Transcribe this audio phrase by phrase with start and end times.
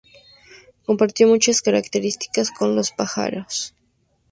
[0.87, 3.75] Compartió muchas características con los pájaros.